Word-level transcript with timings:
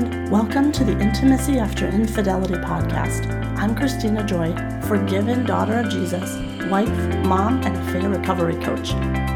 Welcome 0.00 0.72
to 0.72 0.84
the 0.84 0.98
Intimacy 0.98 1.58
After 1.58 1.86
Infidelity 1.86 2.54
podcast. 2.54 3.28
I'm 3.58 3.74
Kristina 3.74 4.24
Joy, 4.24 4.54
forgiven 4.88 5.44
daughter 5.44 5.80
of 5.80 5.90
Jesus, 5.90 6.36
wife, 6.70 6.88
mom, 7.26 7.62
and 7.64 7.76
affair 7.76 8.08
recovery 8.08 8.56
coach. 8.64 8.92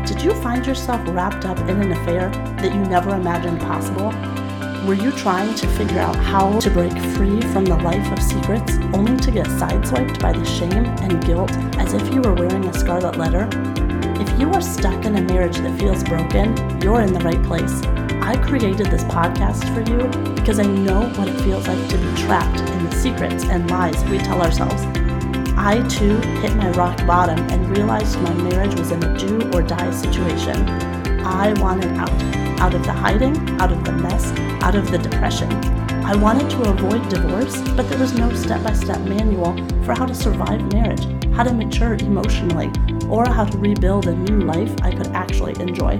Did 0.08 0.22
you 0.22 0.32
find 0.40 0.66
yourself 0.66 1.02
wrapped 1.08 1.44
up 1.44 1.58
in 1.68 1.82
an 1.82 1.92
affair 1.92 2.30
that 2.30 2.74
you 2.74 2.80
never 2.86 3.14
imagined 3.14 3.60
possible? 3.60 4.08
Were 4.88 4.94
you 4.94 5.12
trying 5.12 5.54
to 5.54 5.66
figure 5.76 6.00
out 6.00 6.16
how 6.16 6.58
to 6.60 6.70
break 6.70 6.92
free 7.14 7.42
from 7.52 7.66
the 7.66 7.76
life 7.76 8.10
of 8.10 8.22
secrets 8.22 8.72
only 8.94 9.18
to 9.18 9.30
get 9.30 9.46
sideswiped 9.46 10.18
by 10.18 10.32
the 10.32 10.46
shame 10.46 10.86
and 11.02 11.22
guilt 11.26 11.52
as 11.76 11.92
if 11.92 12.10
you 12.10 12.22
were 12.22 12.32
wearing 12.32 12.64
a 12.64 12.72
scarlet 12.72 13.18
letter? 13.18 13.50
If 14.18 14.40
you 14.40 14.50
are 14.50 14.62
stuck 14.62 15.04
in 15.04 15.16
a 15.16 15.20
marriage 15.20 15.58
that 15.58 15.78
feels 15.78 16.02
broken, 16.04 16.56
you're 16.80 17.02
in 17.02 17.12
the 17.12 17.20
right 17.20 17.42
place. 17.42 17.82
I 18.24 18.36
created 18.38 18.86
this 18.86 19.04
podcast 19.04 19.62
for 19.74 19.82
you 19.90 20.34
because 20.34 20.58
I 20.58 20.64
know 20.64 21.10
what 21.18 21.28
it 21.28 21.38
feels 21.42 21.68
like 21.68 21.88
to 21.90 21.98
be 21.98 22.22
trapped 22.22 22.58
in 22.58 22.84
the 22.84 22.96
secrets 22.96 23.44
and 23.44 23.70
lies 23.70 24.02
we 24.04 24.16
tell 24.16 24.40
ourselves. 24.40 24.82
I 25.58 25.86
too 25.90 26.16
hit 26.40 26.56
my 26.56 26.70
rock 26.70 27.06
bottom 27.06 27.38
and 27.50 27.76
realized 27.76 28.18
my 28.22 28.32
marriage 28.32 28.78
was 28.78 28.92
in 28.92 29.04
a 29.04 29.18
do 29.18 29.50
or 29.52 29.60
die 29.60 29.90
situation. 29.90 30.56
I 31.20 31.52
wanted 31.60 31.92
out, 31.98 32.10
out 32.60 32.74
of 32.74 32.82
the 32.84 32.94
hiding, 32.94 33.36
out 33.60 33.70
of 33.70 33.84
the 33.84 33.92
mess, 33.92 34.32
out 34.62 34.74
of 34.74 34.90
the 34.90 34.96
depression. 34.96 35.50
I 36.04 36.14
wanted 36.16 36.50
to 36.50 36.70
avoid 36.70 37.08
divorce, 37.08 37.62
but 37.70 37.88
there 37.88 37.98
was 37.98 38.12
no 38.12 38.30
step 38.34 38.62
by 38.62 38.74
step 38.74 39.00
manual 39.00 39.56
for 39.84 39.94
how 39.94 40.04
to 40.04 40.14
survive 40.14 40.70
marriage, 40.70 41.02
how 41.32 41.44
to 41.44 41.54
mature 41.54 41.94
emotionally, 41.94 42.70
or 43.08 43.26
how 43.26 43.46
to 43.46 43.56
rebuild 43.56 44.06
a 44.06 44.14
new 44.14 44.40
life 44.40 44.70
I 44.82 44.90
could 44.90 45.06
actually 45.08 45.58
enjoy. 45.62 45.98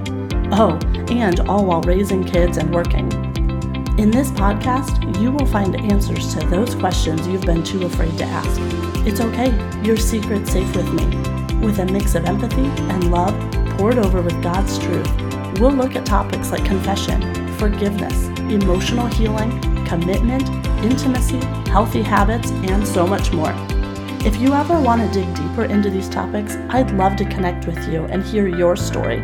Oh, 0.53 0.79
and 1.09 1.41
all 1.49 1.65
while 1.65 1.81
raising 1.81 2.23
kids 2.23 2.59
and 2.59 2.73
working. 2.73 3.11
In 3.99 4.11
this 4.11 4.31
podcast, 4.31 5.19
you 5.23 5.33
will 5.33 5.47
find 5.47 5.75
answers 5.91 6.35
to 6.35 6.41
those 6.49 6.75
questions 6.75 7.27
you've 7.27 7.47
been 7.47 7.65
too 7.65 7.87
afraid 7.87 8.19
to 8.19 8.25
ask. 8.25 8.61
It's 9.07 9.23
okay, 9.23 9.53
your 9.83 9.97
secret's 9.97 10.53
safe 10.53 10.77
with 10.77 10.93
me. 10.93 11.07
With 11.65 11.79
a 11.79 11.87
mix 11.87 12.15
of 12.15 12.27
empathy 12.27 12.67
and 12.93 13.11
love 13.11 13.35
poured 13.79 13.97
over 13.97 14.21
with 14.21 14.43
God's 14.43 14.79
truth, 14.79 15.11
we'll 15.59 15.73
look 15.73 15.97
at 15.97 16.05
topics 16.05 16.51
like 16.51 16.67
confession, 16.67 17.49
forgiveness, 17.57 18.29
emotional 18.51 19.07
healing, 19.07 19.74
commitment, 19.87 20.49
intimacy, 20.85 21.41
healthy 21.71 22.03
habits, 22.03 22.51
and 22.51 22.87
so 22.87 23.07
much 23.07 23.33
more. 23.33 23.55
If 24.27 24.37
you 24.37 24.55
ever 24.55 24.81
want 24.81 25.03
to 25.03 25.21
dig 25.21 25.35
deeper 25.35 25.65
into 25.65 25.91
these 25.91 26.09
topics, 26.09 26.57
I'd 26.71 26.91
love 26.93 27.17
to 27.17 27.25
connect 27.25 27.67
with 27.67 27.89
you 27.89 28.05
and 28.05 28.23
hear 28.23 28.49
your 28.49 28.75
story. 28.77 29.23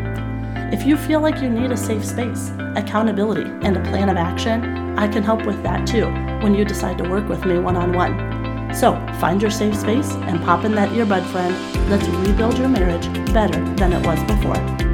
If 0.73 0.85
you 0.87 0.97
feel 0.97 1.21
like 1.21 1.41
you 1.41 1.49
need 1.49 1.73
a 1.73 1.77
safe 1.77 2.05
space, 2.05 2.53
accountability, 2.77 3.51
and 3.67 3.77
a 3.77 3.83
plan 3.91 4.09
of 4.09 4.17
action, 4.17 4.99
I 4.99 5.09
can 5.09 5.23
help 5.23 5.47
with 5.47 5.63
that 5.63 5.87
too 5.87 6.07
when 6.43 6.55
you 6.55 6.65
decide 6.65 6.99
to 6.99 7.09
work 7.09 7.29
with 7.29 7.45
me 7.45 7.59
one 7.59 7.77
on 7.77 7.93
one. 7.93 8.75
So 8.75 8.93
find 9.19 9.41
your 9.41 9.51
safe 9.51 9.75
space 9.75 10.11
and 10.13 10.41
pop 10.43 10.65
in 10.65 10.75
that 10.77 10.91
earbud 10.91 11.25
friend. 11.33 11.91
Let's 11.91 12.07
rebuild 12.07 12.59
your 12.59 12.69
marriage 12.69 13.13
better 13.33 13.59
than 13.75 13.93
it 13.93 14.07
was 14.07 14.23
before. 14.25 14.90